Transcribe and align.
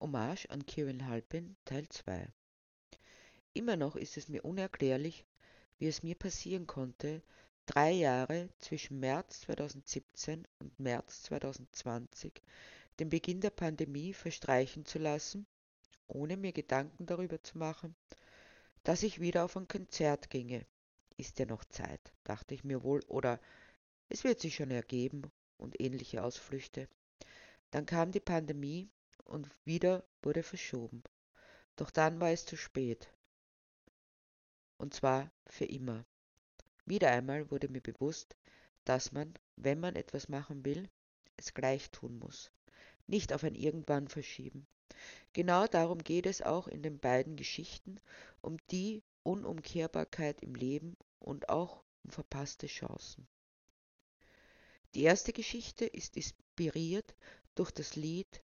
Hommage 0.00 0.48
an 0.48 0.64
Kieran 0.64 1.08
Halpin 1.08 1.56
Teil 1.64 1.88
2. 1.88 2.28
Immer 3.52 3.76
noch 3.76 3.96
ist 3.96 4.16
es 4.16 4.28
mir 4.28 4.44
unerklärlich, 4.44 5.26
wie 5.78 5.88
es 5.88 6.04
mir 6.04 6.14
passieren 6.14 6.68
konnte, 6.68 7.20
drei 7.66 7.90
Jahre 7.90 8.48
zwischen 8.60 9.00
März 9.00 9.40
2017 9.40 10.46
und 10.60 10.78
März 10.78 11.24
2020 11.24 12.32
den 13.00 13.08
Beginn 13.08 13.40
der 13.40 13.50
Pandemie 13.50 14.12
verstreichen 14.12 14.84
zu 14.84 15.00
lassen, 15.00 15.48
ohne 16.06 16.36
mir 16.36 16.52
Gedanken 16.52 17.04
darüber 17.04 17.42
zu 17.42 17.58
machen, 17.58 17.96
dass 18.84 19.02
ich 19.02 19.20
wieder 19.20 19.44
auf 19.44 19.56
ein 19.56 19.66
Konzert 19.66 20.30
ginge. 20.30 20.64
Ist 21.16 21.40
ja 21.40 21.46
noch 21.46 21.64
Zeit, 21.64 22.12
dachte 22.22 22.54
ich 22.54 22.62
mir 22.62 22.84
wohl, 22.84 23.02
oder 23.08 23.40
es 24.08 24.22
wird 24.22 24.38
sich 24.38 24.54
schon 24.54 24.70
ergeben 24.70 25.22
und 25.56 25.80
ähnliche 25.80 26.22
Ausflüchte. 26.22 26.88
Dann 27.72 27.84
kam 27.84 28.12
die 28.12 28.20
Pandemie 28.20 28.88
und 29.28 29.48
wieder 29.64 30.04
wurde 30.22 30.42
verschoben. 30.42 31.02
Doch 31.76 31.90
dann 31.90 32.20
war 32.20 32.30
es 32.30 32.44
zu 32.44 32.56
spät. 32.56 33.12
Und 34.78 34.94
zwar 34.94 35.30
für 35.46 35.66
immer. 35.66 36.04
Wieder 36.86 37.10
einmal 37.10 37.50
wurde 37.50 37.68
mir 37.68 37.80
bewusst, 37.82 38.36
dass 38.84 39.12
man, 39.12 39.34
wenn 39.56 39.78
man 39.78 39.94
etwas 39.94 40.28
machen 40.28 40.64
will, 40.64 40.88
es 41.36 41.54
gleich 41.54 41.90
tun 41.90 42.18
muss. 42.18 42.50
Nicht 43.06 43.32
auf 43.32 43.44
ein 43.44 43.54
Irgendwann 43.54 44.08
verschieben. 44.08 44.66
Genau 45.32 45.66
darum 45.66 45.98
geht 45.98 46.26
es 46.26 46.42
auch 46.42 46.66
in 46.66 46.82
den 46.82 46.98
beiden 46.98 47.36
Geschichten, 47.36 48.00
um 48.40 48.56
die 48.70 49.02
Unumkehrbarkeit 49.22 50.42
im 50.42 50.54
Leben 50.54 50.96
und 51.18 51.48
auch 51.48 51.84
um 52.02 52.10
verpasste 52.10 52.66
Chancen. 52.66 53.28
Die 54.94 55.02
erste 55.02 55.32
Geschichte 55.32 55.84
ist 55.84 56.16
inspiriert 56.16 57.14
durch 57.54 57.70
das 57.70 57.94
Lied 57.94 58.42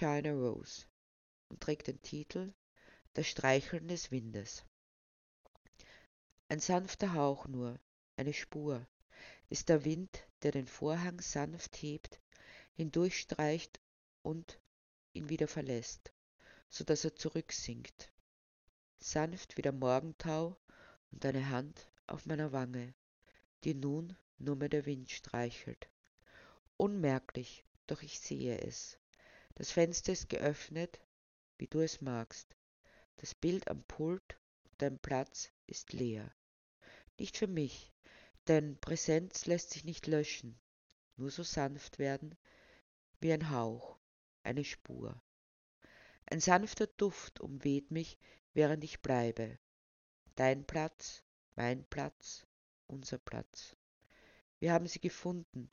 China 0.00 0.32
Rose 0.32 0.86
und 1.50 1.60
trägt 1.60 1.88
den 1.88 2.00
Titel 2.00 2.54
Das 3.12 3.26
Streicheln 3.26 3.86
des 3.86 4.10
Windes. 4.10 4.64
Ein 6.48 6.58
sanfter 6.58 7.12
Hauch 7.12 7.46
nur, 7.46 7.78
eine 8.16 8.32
Spur, 8.32 8.86
ist 9.50 9.68
der 9.68 9.84
Wind, 9.84 10.26
der 10.42 10.52
den 10.52 10.66
Vorhang 10.66 11.20
sanft 11.20 11.76
hebt, 11.82 12.18
hindurchstreicht 12.72 13.78
und 14.22 14.58
ihn 15.12 15.28
wieder 15.28 15.48
verlässt, 15.48 16.14
so 16.70 16.82
dass 16.82 17.04
er 17.04 17.14
zurücksinkt. 17.14 18.10
Sanft 19.00 19.58
wie 19.58 19.62
der 19.62 19.72
Morgentau 19.72 20.56
und 21.10 21.26
eine 21.26 21.50
Hand 21.50 21.92
auf 22.06 22.24
meiner 22.24 22.52
Wange, 22.52 22.94
die 23.64 23.74
nun 23.74 24.16
nur 24.38 24.56
mehr 24.56 24.70
der 24.70 24.86
Wind 24.86 25.10
streichelt. 25.10 25.90
Unmerklich, 26.78 27.66
doch 27.86 28.00
ich 28.00 28.18
sehe 28.18 28.58
es. 28.62 28.99
Das 29.54 29.70
Fenster 29.70 30.12
ist 30.12 30.28
geöffnet, 30.28 31.00
wie 31.58 31.66
du 31.66 31.80
es 31.80 32.00
magst. 32.00 32.56
Das 33.16 33.34
Bild 33.34 33.68
am 33.68 33.82
Pult 33.84 34.38
und 34.64 34.80
dein 34.80 34.98
Platz 34.98 35.50
ist 35.66 35.92
leer. 35.92 36.34
Nicht 37.18 37.36
für 37.36 37.46
mich, 37.46 37.92
denn 38.48 38.78
Präsenz 38.80 39.46
lässt 39.46 39.70
sich 39.70 39.84
nicht 39.84 40.06
löschen, 40.06 40.58
nur 41.16 41.30
so 41.30 41.42
sanft 41.42 41.98
werden 41.98 42.36
wie 43.20 43.32
ein 43.32 43.50
Hauch, 43.50 43.98
eine 44.42 44.64
Spur. 44.64 45.22
Ein 46.24 46.40
sanfter 46.40 46.86
Duft 46.86 47.40
umweht 47.40 47.90
mich, 47.90 48.18
während 48.54 48.82
ich 48.84 49.02
bleibe. 49.02 49.58
Dein 50.36 50.64
Platz, 50.64 51.22
mein 51.56 51.84
Platz, 51.84 52.46
unser 52.86 53.18
Platz. 53.18 53.76
Wir 54.58 54.72
haben 54.72 54.86
sie 54.86 55.00
gefunden, 55.00 55.70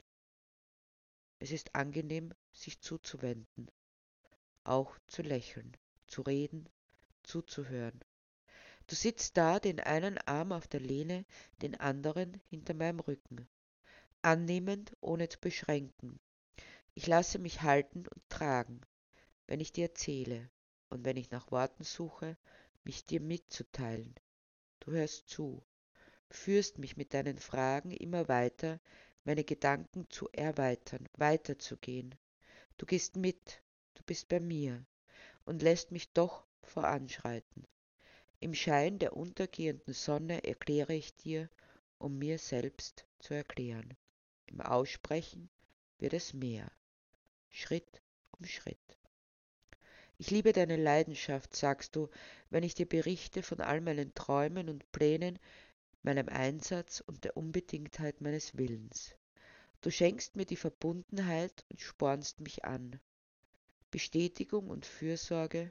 es 1.40 1.52
ist 1.52 1.76
angenehm, 1.76 2.34
sich 2.52 2.82
zuzuwenden, 2.82 3.70
auch 4.64 4.98
zu 5.08 5.22
lächeln, 5.22 5.76
zu 6.08 6.22
reden, 6.22 6.68
zuzuhören. 7.24 8.00
Du 8.88 8.96
sitzt 8.96 9.38
da, 9.38 9.60
den 9.60 9.80
einen 9.80 10.18
Arm 10.20 10.52
auf 10.52 10.68
der 10.68 10.80
Lehne, 10.80 11.26
den 11.62 11.76
anderen 11.76 12.42
hinter 12.50 12.74
meinem 12.74 13.00
Rücken, 13.00 13.48
annehmend, 14.22 14.96
ohne 15.02 15.30
zu 15.30 15.40
beschränken. 15.40 16.20
Ich 16.94 17.06
lasse 17.06 17.38
mich 17.38 17.62
halten 17.62 18.08
und 18.08 18.30
tragen, 18.30 18.82
wenn 19.46 19.60
ich 19.60 19.74
dir 19.74 19.90
erzähle 19.90 20.50
und 20.90 21.06
wenn 21.06 21.18
ich 21.18 21.32
nach 21.32 21.52
Worten 21.52 21.84
suche, 21.84 22.38
mich 22.84 23.06
dir 23.06 23.22
mitzuteilen. 23.22 24.16
Du 24.80 24.92
hörst 24.92 25.28
zu, 25.28 25.64
führst 26.30 26.78
mich 26.78 26.98
mit 26.98 27.14
deinen 27.14 27.38
Fragen 27.38 27.92
immer 27.92 28.28
weiter 28.28 28.80
meine 29.28 29.44
Gedanken 29.44 30.10
zu 30.10 30.30
erweitern, 30.32 31.10
weiterzugehen. 31.18 32.16
Du 32.78 32.86
gehst 32.86 33.18
mit, 33.18 33.62
du 33.96 34.04
bist 34.04 34.30
bei 34.30 34.40
mir 34.40 34.86
und 35.44 35.62
lässt 35.62 35.92
mich 35.92 36.14
doch 36.14 36.46
voranschreiten. 36.64 37.68
Im 38.40 38.54
Schein 38.54 39.00
der 39.00 39.18
untergehenden 39.18 39.94
Sonne 39.94 40.46
erkläre 40.46 40.94
ich 40.94 41.14
dir, 41.14 41.50
um 41.98 42.18
mir 42.18 42.40
selbst 42.40 43.06
zu 43.20 43.34
erklären. 43.34 43.98
Im 44.46 44.62
Aussprechen 44.62 45.50
wird 46.00 46.14
es 46.14 46.34
mehr, 46.34 46.72
Schritt 47.50 48.02
um 48.32 48.46
Schritt. 48.46 48.98
Ich 50.18 50.32
liebe 50.32 50.54
deine 50.54 50.78
Leidenschaft, 50.78 51.54
sagst 51.54 51.98
du, 51.98 52.10
wenn 52.50 52.64
ich 52.64 52.76
dir 52.76 52.88
berichte 52.88 53.44
von 53.44 53.60
all 53.60 53.82
meinen 53.82 54.14
Träumen 54.14 54.70
und 54.70 54.90
Plänen, 54.94 55.38
meinem 56.08 56.30
Einsatz 56.30 57.02
und 57.06 57.26
der 57.26 57.36
Unbedingtheit 57.36 58.22
meines 58.22 58.58
Willens. 58.58 59.14
Du 59.82 59.92
schenkst 59.92 60.38
mir 60.38 60.46
die 60.46 60.56
Verbundenheit 60.56 61.66
und 61.68 61.82
spornst 61.82 62.40
mich 62.40 62.64
an. 62.64 63.02
Bestätigung 63.92 64.70
und 64.70 64.86
Fürsorge, 64.86 65.70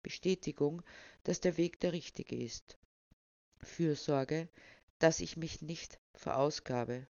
Bestätigung, 0.00 0.82
dass 1.24 1.40
der 1.40 1.56
Weg 1.56 1.80
der 1.80 1.92
richtige 1.92 2.36
ist. 2.36 2.78
Fürsorge, 3.58 4.48
dass 5.00 5.18
ich 5.18 5.36
mich 5.36 5.60
nicht 5.60 5.98
verausgabe. 6.14 7.08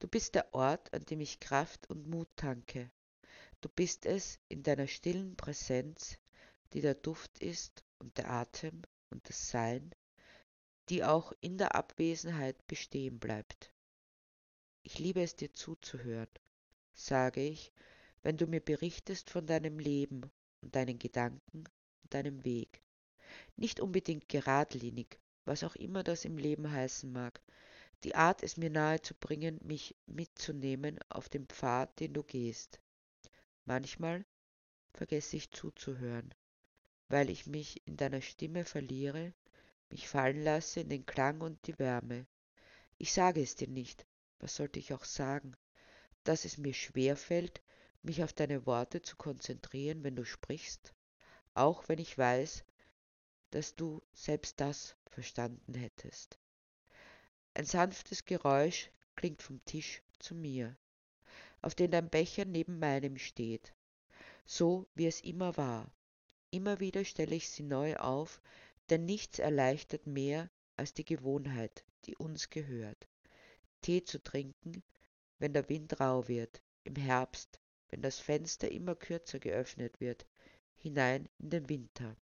Du 0.00 0.08
bist 0.08 0.34
der 0.34 0.52
Ort, 0.52 0.92
an 0.92 1.04
dem 1.04 1.20
ich 1.20 1.38
Kraft 1.38 1.88
und 1.88 2.08
Mut 2.08 2.28
tanke. 2.34 2.90
Du 3.60 3.68
bist 3.68 4.04
es 4.04 4.40
in 4.48 4.64
deiner 4.64 4.88
stillen 4.88 5.36
Präsenz, 5.36 6.18
die 6.72 6.80
der 6.80 6.96
Duft 6.96 7.38
ist 7.38 7.84
und 8.00 8.18
der 8.18 8.32
Atem 8.32 8.82
und 9.10 9.28
das 9.28 9.48
Sein, 9.48 9.94
die 10.88 11.04
auch 11.04 11.32
in 11.40 11.58
der 11.58 11.74
Abwesenheit 11.74 12.66
bestehen 12.66 13.18
bleibt. 13.18 13.72
Ich 14.82 14.98
liebe 14.98 15.22
es 15.22 15.34
dir 15.34 15.52
zuzuhören, 15.52 16.28
sage 16.92 17.40
ich, 17.40 17.72
wenn 18.22 18.36
du 18.36 18.46
mir 18.46 18.60
berichtest 18.60 19.30
von 19.30 19.46
deinem 19.46 19.78
Leben 19.78 20.30
und 20.60 20.74
deinen 20.74 20.98
Gedanken 20.98 21.64
und 22.02 22.14
deinem 22.14 22.44
Weg. 22.44 22.82
Nicht 23.56 23.80
unbedingt 23.80 24.28
geradlinig, 24.28 25.18
was 25.44 25.64
auch 25.64 25.76
immer 25.76 26.02
das 26.02 26.24
im 26.24 26.38
Leben 26.38 26.70
heißen 26.70 27.10
mag. 27.12 27.40
Die 28.02 28.14
Art, 28.14 28.42
es 28.42 28.56
mir 28.56 28.70
nahe 28.70 29.00
zu 29.00 29.14
bringen, 29.14 29.58
mich 29.62 29.96
mitzunehmen 30.06 30.98
auf 31.08 31.28
dem 31.28 31.46
Pfad, 31.48 31.98
den 32.00 32.12
du 32.12 32.22
gehst. 32.22 32.78
Manchmal 33.64 34.24
vergesse 34.92 35.36
ich 35.36 35.50
zuzuhören, 35.50 36.34
weil 37.08 37.30
ich 37.30 37.46
mich 37.46 37.86
in 37.86 37.96
deiner 37.96 38.20
Stimme 38.20 38.64
verliere, 38.64 39.32
mich 39.94 40.08
fallen 40.08 40.42
lasse 40.42 40.80
in 40.80 40.88
den 40.88 41.06
Klang 41.06 41.40
und 41.40 41.64
die 41.68 41.78
Wärme. 41.78 42.26
Ich 42.98 43.12
sage 43.12 43.40
es 43.40 43.54
dir 43.54 43.68
nicht, 43.68 44.04
was 44.40 44.56
sollte 44.56 44.80
ich 44.80 44.92
auch 44.92 45.04
sagen, 45.04 45.54
dass 46.24 46.44
es 46.44 46.58
mir 46.58 46.74
schwer 46.74 47.16
fällt, 47.16 47.62
mich 48.02 48.24
auf 48.24 48.32
deine 48.32 48.66
Worte 48.66 49.02
zu 49.02 49.14
konzentrieren, 49.14 50.02
wenn 50.02 50.16
du 50.16 50.24
sprichst, 50.24 50.92
auch 51.54 51.88
wenn 51.88 52.00
ich 52.00 52.18
weiß, 52.18 52.64
dass 53.50 53.76
du 53.76 54.02
selbst 54.12 54.60
das 54.60 54.96
verstanden 55.06 55.74
hättest. 55.74 56.40
Ein 57.54 57.64
sanftes 57.64 58.24
Geräusch 58.24 58.90
klingt 59.14 59.42
vom 59.44 59.64
Tisch 59.64 60.02
zu 60.18 60.34
mir, 60.34 60.76
auf 61.62 61.76
dem 61.76 61.92
dein 61.92 62.10
Becher 62.10 62.46
neben 62.46 62.80
meinem 62.80 63.16
steht, 63.16 63.72
so 64.44 64.88
wie 64.96 65.06
es 65.06 65.20
immer 65.20 65.56
war. 65.56 65.88
Immer 66.50 66.80
wieder 66.80 67.04
stelle 67.04 67.36
ich 67.36 67.48
sie 67.48 67.62
neu 67.62 67.94
auf, 67.96 68.40
denn 68.90 69.04
nichts 69.04 69.38
erleichtert 69.38 70.06
mehr 70.06 70.50
als 70.76 70.94
die 70.94 71.04
Gewohnheit, 71.04 71.84
die 72.06 72.16
uns 72.16 72.50
gehört. 72.50 73.08
Tee 73.82 74.04
zu 74.04 74.22
trinken, 74.22 74.82
wenn 75.38 75.52
der 75.52 75.68
Wind 75.68 76.00
rau 76.00 76.28
wird, 76.28 76.62
im 76.84 76.96
Herbst, 76.96 77.60
wenn 77.88 78.02
das 78.02 78.18
Fenster 78.18 78.70
immer 78.70 78.94
kürzer 78.94 79.38
geöffnet 79.38 80.00
wird, 80.00 80.26
hinein 80.74 81.28
in 81.38 81.50
den 81.50 81.68
Winter. 81.68 82.16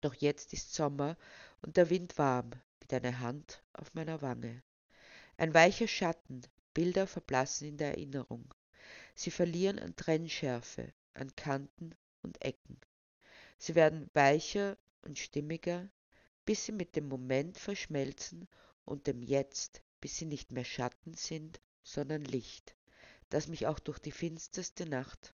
Doch 0.00 0.14
jetzt 0.14 0.52
ist 0.52 0.74
Sommer 0.74 1.16
und 1.62 1.76
der 1.76 1.90
Wind 1.90 2.16
warm, 2.18 2.50
wie 2.80 2.86
deine 2.86 3.20
Hand 3.20 3.62
auf 3.72 3.92
meiner 3.94 4.22
Wange. 4.22 4.62
Ein 5.36 5.54
weicher 5.54 5.88
Schatten, 5.88 6.42
Bilder 6.74 7.06
verblassen 7.06 7.68
in 7.68 7.76
der 7.76 7.92
Erinnerung. 7.92 8.54
Sie 9.14 9.30
verlieren 9.30 9.78
an 9.78 9.96
Trennschärfe, 9.96 10.92
an 11.14 11.34
Kanten 11.36 11.94
und 12.22 12.42
Ecken. 12.42 12.80
Sie 13.58 13.74
werden 13.74 14.08
weicher 14.14 14.78
und 15.02 15.18
stimmiger, 15.18 15.90
bis 16.44 16.66
sie 16.66 16.72
mit 16.72 16.96
dem 16.96 17.08
Moment 17.08 17.58
verschmelzen 17.58 18.48
und 18.84 19.06
dem 19.06 19.22
Jetzt, 19.22 19.82
bis 20.00 20.16
sie 20.16 20.26
nicht 20.26 20.52
mehr 20.52 20.64
Schatten 20.64 21.14
sind, 21.14 21.60
sondern 21.82 22.24
Licht, 22.24 22.76
das 23.28 23.48
mich 23.48 23.66
auch 23.66 23.78
durch 23.78 23.98
die 23.98 24.12
finsterste 24.12 24.86
Nacht 24.88 25.34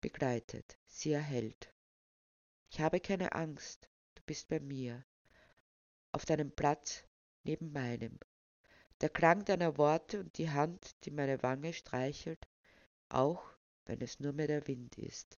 begleitet, 0.00 0.78
sie 0.86 1.12
erhält. 1.12 1.72
Ich 2.70 2.80
habe 2.80 3.00
keine 3.00 3.32
Angst, 3.32 3.88
du 4.14 4.22
bist 4.26 4.48
bei 4.48 4.60
mir, 4.60 5.04
auf 6.12 6.24
deinem 6.24 6.50
Platz 6.50 7.04
neben 7.44 7.72
meinem. 7.72 8.18
Der 9.00 9.10
Klang 9.10 9.44
deiner 9.44 9.76
Worte 9.76 10.20
und 10.20 10.38
die 10.38 10.50
Hand, 10.50 10.96
die 11.04 11.10
meine 11.10 11.42
Wange 11.42 11.72
streichelt, 11.72 12.46
auch 13.08 13.44
wenn 13.84 14.00
es 14.00 14.20
nur 14.20 14.32
mehr 14.32 14.46
der 14.46 14.66
Wind 14.66 14.98
ist. 14.98 15.38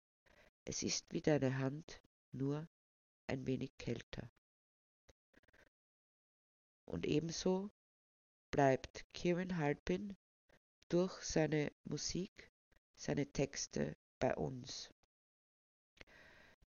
Es 0.63 0.83
ist 0.83 1.11
wie 1.11 1.21
deine 1.21 1.57
Hand, 1.57 2.01
nur 2.31 2.67
ein 3.27 3.45
wenig 3.45 3.77
kälter. 3.77 4.31
Und 6.85 7.05
ebenso 7.05 7.69
bleibt 8.51 9.05
Kieran 9.13 9.57
Halpin 9.57 10.15
durch 10.89 11.21
seine 11.21 11.71
Musik, 11.83 12.51
seine 12.95 13.31
Texte 13.31 13.97
bei 14.19 14.35
uns. 14.35 14.89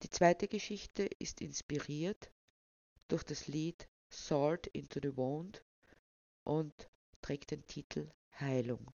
Die 0.04 0.10
zweite 0.10 0.48
Geschichte 0.48 1.04
ist 1.20 1.42
inspiriert 1.42 2.32
durch 3.08 3.24
das 3.24 3.48
Lied 3.48 3.90
Sword 4.12 4.68
into 4.68 5.00
the 5.02 5.16
Wound 5.18 5.64
und 6.44 6.90
trägt 7.22 7.52
den 7.52 7.66
Titel 7.66 8.12
Heilung. 8.40 8.92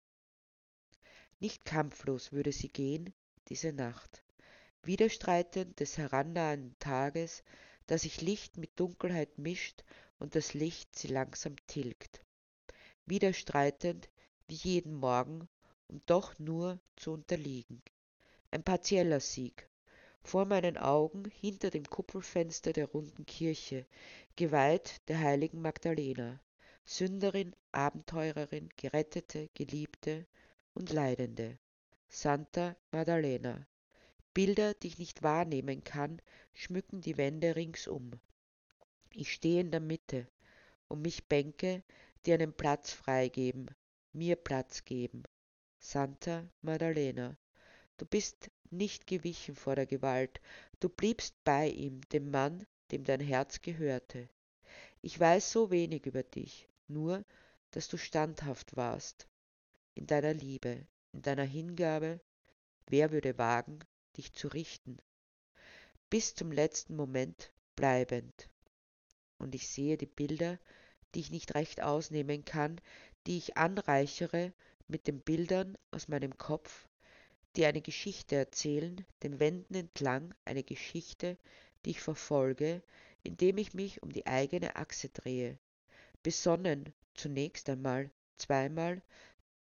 Nicht 1.39 1.65
kampflos 1.65 2.33
würde 2.33 2.53
sie 2.53 2.69
gehen, 2.69 3.15
diese 3.49 3.73
Nacht, 3.73 4.23
widerstreitend 4.83 5.81
des 5.81 5.99
herannahenden 5.99 6.79
Tages, 6.79 7.43
da 7.87 7.99
sich 7.99 8.21
Licht 8.21 8.57
mit 8.57 8.79
Dunkelheit 8.79 9.39
mischt 9.39 9.85
und 10.19 10.35
das 10.35 10.55
Licht 10.55 10.97
sie 10.97 11.09
langsam 11.09 11.57
tilgt. 11.67 12.25
Widerstreitend 13.07 14.09
wie 14.49 14.55
jeden 14.55 14.95
Morgen, 14.95 15.49
um 15.89 16.01
doch 16.07 16.39
nur 16.39 16.81
zu 16.97 17.13
unterliegen. 17.13 17.83
Ein 18.51 18.63
partieller 18.63 19.21
Sieg. 19.21 19.69
Vor 20.23 20.45
meinen 20.45 20.77
Augen, 20.77 21.25
hinter 21.31 21.71
dem 21.71 21.85
Kuppelfenster 21.85 22.73
der 22.73 22.87
runden 22.87 23.27
Kirche, 23.27 23.87
geweiht 24.37 25.01
der 25.09 25.19
heiligen 25.19 25.63
Magdalena, 25.63 26.41
Sünderin, 26.85 27.55
Abenteurerin, 27.73 28.69
Gerettete, 28.77 29.49
Geliebte 29.55 30.27
und 30.75 30.91
Leidende. 30.93 31.59
Santa 32.09 32.77
Maddalena. 32.91 33.67
Bilder, 34.33 34.75
die 34.75 34.87
ich 34.87 34.99
nicht 34.99 35.23
wahrnehmen 35.23 35.83
kann, 35.83 36.23
schmücken 36.55 37.01
die 37.01 37.17
Wände 37.17 37.57
ringsum. 37.57 38.13
Ich 39.13 39.33
stehe 39.33 39.61
in 39.61 39.73
der 39.73 39.81
Mitte, 39.81 40.29
um 40.89 41.03
mich 41.03 41.27
Bänke, 41.27 41.83
die 42.25 42.33
einen 42.33 42.53
Platz 42.53 42.93
freigeben, 42.93 43.71
mir 44.13 44.37
Platz 44.37 44.85
geben. 44.85 45.25
Santa 45.79 46.49
Maddalena, 46.63 47.37
du 47.97 48.07
bist 48.07 48.51
nicht 48.71 49.07
gewichen 49.07 49.57
vor 49.57 49.75
der 49.75 49.87
Gewalt, 49.87 50.41
du 50.79 50.89
bliebst 50.89 51.35
bei 51.43 51.69
ihm, 51.69 52.01
dem 52.13 52.31
Mann, 52.31 52.67
dem 52.93 53.03
dein 53.05 53.21
Herz 53.21 53.61
gehörte. 53.63 54.29
Ich 55.03 55.19
weiß 55.19 55.51
so 55.51 55.71
wenig 55.71 56.07
über 56.07 56.23
dich, 56.23 56.69
nur, 56.87 57.25
dass 57.73 57.89
du 57.89 57.97
standhaft 57.97 58.77
warst, 58.77 59.27
in 59.95 60.07
deiner 60.07 60.35
Liebe, 60.35 60.87
in 61.13 61.23
deiner 61.23 61.45
Hingabe, 61.45 62.21
wer 62.87 63.11
würde 63.11 63.39
wagen, 63.39 63.81
dich 64.21 64.35
zu 64.35 64.49
richten, 64.49 64.99
bis 66.11 66.35
zum 66.35 66.53
letzten 66.53 66.95
Moment 66.95 67.51
bleibend. 67.75 68.51
Und 69.39 69.55
ich 69.55 69.67
sehe 69.67 69.97
die 69.97 70.05
Bilder, 70.05 70.59
die 71.15 71.21
ich 71.21 71.31
nicht 71.31 71.55
recht 71.55 71.83
ausnehmen 71.83 72.45
kann, 72.45 72.79
die 73.27 73.39
ich 73.39 73.57
anreichere 73.57 74.53
mit 74.89 75.07
den 75.07 75.21
Bildern 75.21 75.79
aus 75.91 76.09
meinem 76.09 76.37
Kopf, 76.37 76.87
die 77.57 77.65
eine 77.65 77.81
Geschichte 77.81 78.37
erzählen, 78.37 79.07
den 79.23 79.41
Wänden 79.41 79.75
entlang 79.75 80.35
eine 80.45 80.65
Geschichte, 80.65 81.39
die 81.87 81.91
ich 81.91 82.01
verfolge, 82.03 82.83
indem 83.23 83.57
ich 83.57 83.73
mich 83.73 84.03
um 84.03 84.13
die 84.13 84.27
eigene 84.27 84.77
Achse 84.77 85.09
drehe, 85.09 85.59
besonnen 86.23 86.93
zunächst 87.15 87.71
einmal, 87.71 88.11
zweimal, 88.37 89.01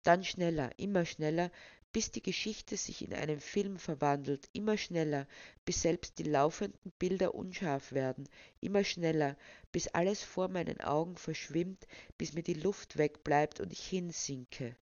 dann 0.02 0.24
schneller, 0.24 0.76
immer 0.78 1.06
schneller, 1.06 1.52
bis 1.92 2.10
die 2.10 2.22
Geschichte 2.22 2.76
sich 2.76 3.02
in 3.02 3.14
einen 3.14 3.40
Film 3.40 3.78
verwandelt, 3.78 4.48
immer 4.52 4.76
schneller, 4.76 5.26
bis 5.64 5.82
selbst 5.82 6.18
die 6.18 6.24
laufenden 6.24 6.92
Bilder 6.98 7.34
unscharf 7.34 7.92
werden, 7.92 8.28
immer 8.60 8.84
schneller, 8.84 9.36
bis 9.72 9.88
alles 9.88 10.22
vor 10.22 10.48
meinen 10.48 10.80
Augen 10.80 11.16
verschwimmt, 11.16 11.86
bis 12.18 12.34
mir 12.34 12.42
die 12.42 12.54
Luft 12.54 12.98
wegbleibt 12.98 13.60
und 13.60 13.72
ich 13.72 13.86
hinsinke. 13.86 14.76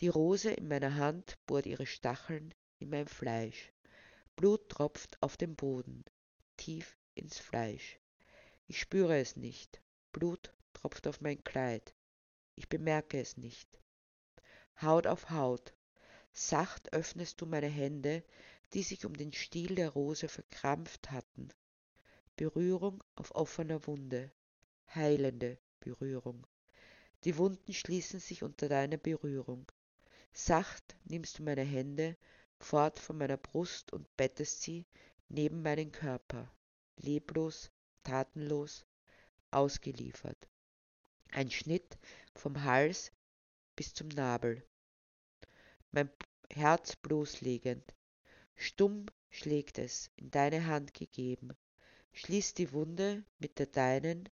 Die 0.00 0.08
Rose 0.08 0.50
in 0.50 0.68
meiner 0.68 0.96
Hand 0.96 1.38
bohrt 1.46 1.66
ihre 1.66 1.86
Stacheln 1.86 2.52
in 2.80 2.90
mein 2.90 3.06
Fleisch. 3.06 3.72
Blut 4.34 4.68
tropft 4.68 5.22
auf 5.22 5.36
den 5.36 5.54
Boden, 5.54 6.04
tief 6.56 6.98
ins 7.14 7.38
Fleisch. 7.38 8.00
Ich 8.66 8.80
spüre 8.80 9.18
es 9.18 9.36
nicht. 9.36 9.80
Blut 10.12 10.52
tropft 10.72 11.06
auf 11.06 11.20
mein 11.20 11.44
Kleid. 11.44 11.94
Ich 12.56 12.68
bemerke 12.68 13.20
es 13.20 13.36
nicht. 13.36 13.68
Haut 14.80 15.06
auf 15.06 15.30
Haut, 15.30 15.74
Sacht 16.32 16.92
öffnest 16.92 17.40
du 17.40 17.46
meine 17.46 17.68
Hände, 17.68 18.24
die 18.72 18.82
sich 18.82 19.04
um 19.04 19.14
den 19.14 19.32
Stiel 19.32 19.74
der 19.74 19.90
Rose 19.90 20.28
verkrampft 20.28 21.10
hatten. 21.10 21.48
Berührung 22.36 23.04
auf 23.14 23.34
offener 23.34 23.86
Wunde, 23.86 24.32
heilende 24.94 25.58
Berührung. 25.80 26.46
Die 27.24 27.36
Wunden 27.36 27.72
schließen 27.72 28.18
sich 28.18 28.42
unter 28.42 28.68
deiner 28.68 28.96
Berührung. 28.96 29.70
Sacht 30.32 30.96
nimmst 31.04 31.38
du 31.38 31.42
meine 31.42 31.64
Hände 31.64 32.16
fort 32.58 32.98
von 32.98 33.18
meiner 33.18 33.36
Brust 33.36 33.92
und 33.92 34.16
bettest 34.16 34.62
sie 34.62 34.86
neben 35.28 35.62
meinen 35.62 35.92
Körper, 35.92 36.50
leblos, 36.96 37.70
tatenlos, 38.04 38.86
ausgeliefert. 39.50 40.48
Ein 41.30 41.50
Schnitt 41.50 41.98
vom 42.34 42.64
Hals 42.64 43.12
bis 43.76 43.92
zum 43.92 44.08
Nabel 44.08 44.64
mein 45.92 46.10
Herz 46.50 46.96
bloßlegend. 46.96 47.94
Stumm 48.56 49.06
schlägt 49.28 49.78
es, 49.78 50.10
in 50.16 50.30
deine 50.30 50.66
Hand 50.66 50.94
gegeben. 50.94 51.50
Schließ 52.12 52.54
die 52.54 52.72
Wunde 52.72 53.24
mit 53.38 53.58
der 53.58 53.66
deinen, 53.66 54.28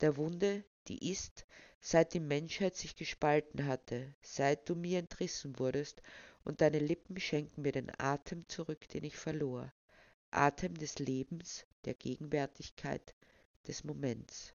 der 0.00 0.16
Wunde, 0.16 0.64
die 0.88 1.10
ist, 1.10 1.46
seit 1.80 2.14
die 2.14 2.20
Menschheit 2.20 2.76
sich 2.76 2.96
gespalten 2.96 3.66
hatte, 3.66 4.14
seit 4.22 4.68
du 4.68 4.74
mir 4.74 4.98
entrissen 4.98 5.58
wurdest, 5.58 6.02
und 6.44 6.60
deine 6.60 6.78
Lippen 6.78 7.20
schenken 7.20 7.62
mir 7.62 7.72
den 7.72 7.92
Atem 7.98 8.48
zurück, 8.48 8.88
den 8.88 9.04
ich 9.04 9.16
verlor. 9.16 9.72
Atem 10.30 10.74
des 10.74 10.98
Lebens, 10.98 11.66
der 11.84 11.94
Gegenwärtigkeit, 11.94 13.14
des 13.66 13.84
Moments. 13.84 14.54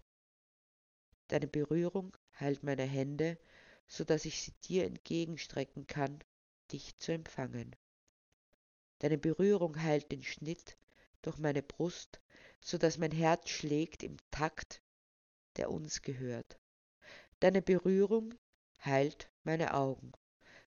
Deine 1.28 1.48
Berührung 1.48 2.18
heilt 2.40 2.64
meine 2.64 2.84
Hände, 2.84 3.38
so 3.88 4.04
dass 4.04 4.26
ich 4.26 4.42
sie 4.42 4.54
dir 4.64 4.86
entgegenstrecken 4.86 5.88
kann, 5.88 6.24
dich 6.68 6.98
zu 6.98 7.12
empfangen. 7.12 7.76
Deine 9.00 9.18
Berührung 9.18 9.82
heilt 9.82 10.12
den 10.12 10.24
Schnitt 10.24 10.78
durch 11.22 11.38
meine 11.38 11.62
Brust, 11.62 12.20
so 12.62 12.78
dass 12.78 12.98
mein 12.98 13.12
Herz 13.12 13.50
schlägt 13.50 14.04
im 14.04 14.18
Takt, 14.32 14.82
der 15.58 15.70
uns 15.72 16.02
gehört. 16.02 16.60
Deine 17.40 17.62
Berührung 17.62 18.34
heilt 18.84 19.30
meine 19.44 19.74
Augen, 19.74 20.12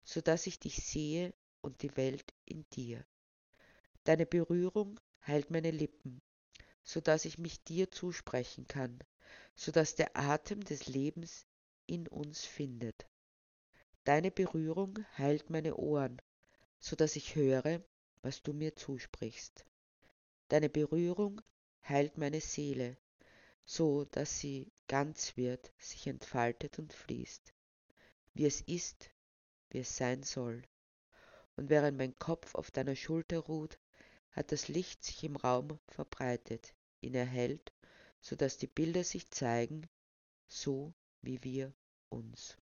so 0.04 0.20
dass 0.20 0.46
ich 0.46 0.58
dich 0.60 0.84
sehe 0.84 1.34
und 1.60 1.82
die 1.82 1.96
Welt 1.96 2.32
in 2.44 2.64
dir. 2.70 3.04
Deine 4.04 4.26
Berührung 4.26 4.98
heilt 5.26 5.50
meine 5.50 5.70
Lippen, 5.70 6.22
so 6.82 7.00
dass 7.00 7.24
ich 7.24 7.38
mich 7.38 7.62
dir 7.64 7.90
zusprechen 7.90 8.66
kann, 8.66 8.98
so 9.54 9.72
dass 9.72 9.94
der 9.94 10.16
Atem 10.16 10.64
des 10.64 10.86
Lebens 10.86 11.46
in 11.86 12.08
uns 12.08 12.44
findet. 12.44 13.06
Deine 14.04 14.30
Berührung 14.30 15.04
heilt 15.18 15.50
meine 15.50 15.76
Ohren, 15.76 16.22
so 16.78 16.96
dass 16.96 17.16
ich 17.16 17.34
höre, 17.34 17.82
was 18.22 18.42
du 18.42 18.54
mir 18.54 18.74
zusprichst. 18.74 19.66
Deine 20.48 20.70
Berührung 20.70 21.42
heilt 21.86 22.16
meine 22.16 22.40
Seele, 22.40 22.96
so 23.66 24.06
dass 24.06 24.40
sie 24.40 24.72
ganz 24.88 25.36
wird, 25.36 25.70
sich 25.78 26.06
entfaltet 26.06 26.78
und 26.78 26.94
fließt, 26.94 27.52
wie 28.32 28.46
es 28.46 28.62
ist, 28.62 29.10
wie 29.68 29.80
es 29.80 29.96
sein 29.96 30.22
soll. 30.22 30.62
Und 31.56 31.68
während 31.68 31.98
mein 31.98 32.18
Kopf 32.18 32.54
auf 32.54 32.70
deiner 32.70 32.96
Schulter 32.96 33.38
ruht, 33.38 33.78
hat 34.30 34.50
das 34.50 34.68
Licht 34.68 35.04
sich 35.04 35.24
im 35.24 35.36
Raum 35.36 35.78
verbreitet, 35.88 36.74
ihn 37.02 37.14
erhellt, 37.14 37.72
so 38.20 38.34
dass 38.34 38.56
die 38.56 38.66
Bilder 38.66 39.04
sich 39.04 39.30
zeigen, 39.30 39.86
so 40.48 40.94
wie 41.20 41.44
wir 41.44 41.74
uns. 42.08 42.56